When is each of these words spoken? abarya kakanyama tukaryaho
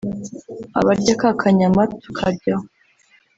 abarya 0.79 1.13
kakanyama 1.21 1.81
tukaryaho 2.01 2.65